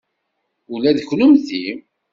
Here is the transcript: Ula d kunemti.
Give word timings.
Ula 0.73 0.91
d 0.97 0.99
kunemti. 1.07 1.65